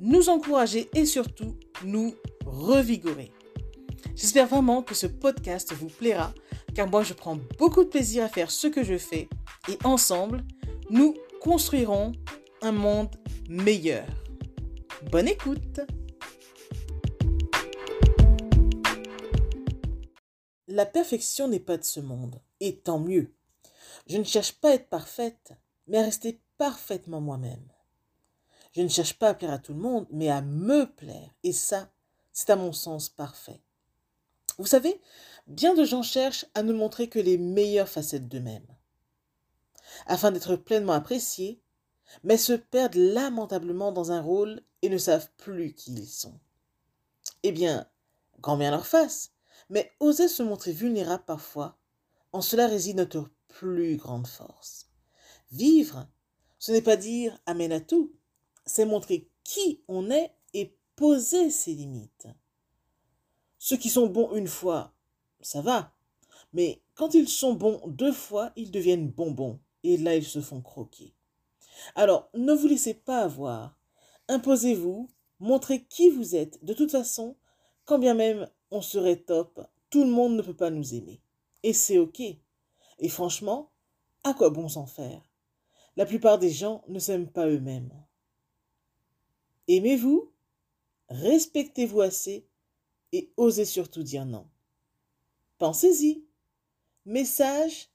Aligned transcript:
nous 0.00 0.28
encourager 0.28 0.88
et 0.94 1.06
surtout 1.06 1.56
nous 1.84 2.14
revigorer. 2.44 3.32
J'espère 4.14 4.46
vraiment 4.46 4.82
que 4.82 4.94
ce 4.94 5.06
podcast 5.06 5.72
vous 5.72 5.88
plaira 5.88 6.32
car 6.74 6.88
moi 6.88 7.02
je 7.02 7.14
prends 7.14 7.38
beaucoup 7.58 7.84
de 7.84 7.88
plaisir 7.88 8.24
à 8.24 8.28
faire 8.28 8.50
ce 8.50 8.66
que 8.66 8.84
je 8.84 8.98
fais 8.98 9.28
et 9.68 9.78
ensemble, 9.84 10.44
nous 10.90 11.14
construirons 11.40 12.12
un 12.62 12.72
monde 12.72 13.14
meilleur. 13.48 14.06
Bonne 15.10 15.28
écoute 15.28 15.80
La 20.68 20.84
perfection 20.84 21.48
n'est 21.48 21.60
pas 21.60 21.78
de 21.78 21.84
ce 21.84 22.00
monde, 22.00 22.38
et 22.60 22.76
tant 22.76 22.98
mieux. 22.98 23.32
Je 24.08 24.18
ne 24.18 24.24
cherche 24.24 24.52
pas 24.52 24.70
à 24.70 24.74
être 24.74 24.90
parfaite, 24.90 25.52
mais 25.86 25.96
à 25.96 26.02
rester 26.02 26.40
parfaitement 26.58 27.22
moi-même. 27.22 27.66
Je 28.76 28.82
ne 28.82 28.88
cherche 28.88 29.14
pas 29.14 29.30
à 29.30 29.34
plaire 29.34 29.54
à 29.54 29.58
tout 29.58 29.72
le 29.72 29.80
monde, 29.80 30.06
mais 30.10 30.28
à 30.28 30.42
me 30.42 30.84
plaire, 30.84 31.30
et 31.42 31.54
ça, 31.54 31.90
c'est 32.34 32.50
à 32.50 32.56
mon 32.56 32.74
sens 32.74 33.08
parfait. 33.08 33.62
Vous 34.58 34.66
savez, 34.66 35.00
bien 35.46 35.74
de 35.74 35.82
gens 35.82 36.02
cherchent 36.02 36.44
à 36.52 36.62
ne 36.62 36.74
montrer 36.74 37.08
que 37.08 37.18
les 37.18 37.38
meilleures 37.38 37.88
facettes 37.88 38.28
d'eux-mêmes, 38.28 38.66
afin 40.04 40.30
d'être 40.30 40.56
pleinement 40.56 40.92
appréciés, 40.92 41.62
mais 42.22 42.36
se 42.36 42.52
perdent 42.52 42.96
lamentablement 42.96 43.92
dans 43.92 44.12
un 44.12 44.20
rôle 44.20 44.60
et 44.82 44.90
ne 44.90 44.98
savent 44.98 45.30
plus 45.38 45.72
qui 45.72 45.94
ils 45.94 46.06
sont. 46.06 46.38
Eh 47.44 47.52
bien, 47.52 47.88
grand 48.40 48.58
bien 48.58 48.70
leur 48.72 48.86
face, 48.86 49.30
mais 49.70 49.90
oser 50.00 50.28
se 50.28 50.42
montrer 50.42 50.72
vulnérable 50.72 51.24
parfois, 51.24 51.78
en 52.32 52.42
cela 52.42 52.66
réside 52.66 52.98
notre 52.98 53.30
plus 53.48 53.96
grande 53.96 54.26
force. 54.26 54.90
Vivre, 55.50 56.06
ce 56.58 56.72
n'est 56.72 56.82
pas 56.82 56.98
dire 56.98 57.38
amène 57.46 57.72
à 57.72 57.80
tout, 57.80 58.12
c'est 58.66 58.84
montrer 58.84 59.30
qui 59.44 59.82
on 59.88 60.10
est 60.10 60.32
et 60.52 60.76
poser 60.96 61.50
ses 61.50 61.72
limites. 61.72 62.28
Ceux 63.58 63.76
qui 63.76 63.88
sont 63.88 64.06
bons 64.06 64.34
une 64.34 64.48
fois, 64.48 64.92
ça 65.40 65.62
va, 65.62 65.94
mais 66.52 66.82
quand 66.94 67.14
ils 67.14 67.28
sont 67.28 67.54
bons 67.54 67.80
deux 67.86 68.12
fois, 68.12 68.52
ils 68.56 68.70
deviennent 68.70 69.10
bonbons, 69.10 69.60
et 69.82 69.96
là 69.96 70.16
ils 70.16 70.24
se 70.24 70.40
font 70.40 70.60
croquer. 70.60 71.14
Alors, 71.94 72.28
ne 72.34 72.52
vous 72.52 72.66
laissez 72.66 72.94
pas 72.94 73.22
avoir, 73.22 73.78
imposez-vous, 74.28 75.08
montrez 75.40 75.84
qui 75.84 76.10
vous 76.10 76.34
êtes. 76.34 76.64
De 76.64 76.74
toute 76.74 76.90
façon, 76.90 77.36
quand 77.84 77.98
bien 77.98 78.14
même 78.14 78.48
on 78.70 78.80
serait 78.80 79.16
top, 79.16 79.60
tout 79.90 80.04
le 80.04 80.10
monde 80.10 80.36
ne 80.36 80.42
peut 80.42 80.56
pas 80.56 80.70
nous 80.70 80.94
aimer. 80.94 81.20
Et 81.62 81.72
c'est 81.72 81.98
ok. 81.98 82.20
Et 82.98 83.08
franchement, 83.08 83.70
à 84.24 84.34
quoi 84.34 84.50
bon 84.50 84.68
s'en 84.68 84.86
faire? 84.86 85.22
La 85.96 86.06
plupart 86.06 86.38
des 86.38 86.50
gens 86.50 86.82
ne 86.88 86.98
s'aiment 86.98 87.30
pas 87.30 87.46
eux-mêmes. 87.46 87.92
Aimez-vous, 89.68 90.30
respectez-vous 91.08 92.00
assez? 92.00 92.46
Et 93.10 93.32
osez 93.36 93.64
surtout 93.64 94.04
dire 94.04 94.24
non. 94.24 94.46
Pensez-y. 95.58 96.24
Message 97.04 97.88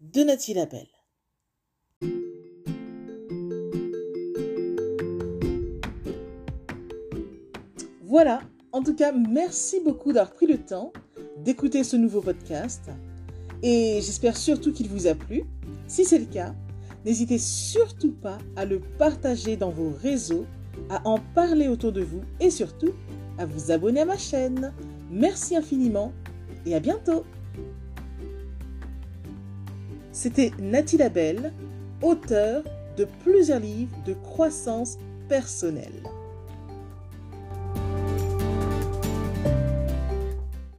de 0.00 0.22
Nathalie 0.22 0.54
Labelle. 0.54 0.88
Voilà, 8.02 8.40
en 8.72 8.82
tout 8.82 8.94
cas, 8.94 9.12
merci 9.12 9.80
beaucoup 9.80 10.14
d'avoir 10.14 10.34
pris 10.34 10.46
le 10.46 10.64
temps 10.64 10.94
d'écouter 11.38 11.84
ce 11.84 11.96
nouveau 11.96 12.22
podcast 12.22 12.88
et 13.62 14.00
j'espère 14.00 14.36
surtout 14.36 14.72
qu'il 14.72 14.88
vous 14.88 15.06
a 15.06 15.14
plu. 15.14 15.44
Si 15.88 16.06
c'est 16.06 16.18
le 16.18 16.24
cas, 16.24 16.54
n'hésitez 17.04 17.38
surtout 17.38 18.12
pas 18.12 18.38
à 18.54 18.64
le 18.64 18.80
partager 18.80 19.58
dans 19.58 19.70
vos 19.70 19.90
réseaux, 19.90 20.46
à 20.90 21.06
en 21.06 21.18
parler 21.34 21.68
autour 21.68 21.92
de 21.92 22.02
vous 22.02 22.22
et 22.40 22.50
surtout 22.50 22.92
à 23.38 23.46
vous 23.46 23.70
abonner 23.70 24.00
à 24.00 24.04
ma 24.04 24.16
chaîne. 24.16 24.72
Merci 25.10 25.56
infiniment 25.56 26.12
et 26.64 26.74
à 26.74 26.80
bientôt. 26.80 27.24
C'était 30.12 30.50
Nathalie 30.58 30.98
Labelle, 30.98 31.52
auteure 32.02 32.62
de 32.96 33.06
plusieurs 33.22 33.60
livres 33.60 33.96
de 34.06 34.14
croissance 34.14 34.96
personnelle. 35.28 36.02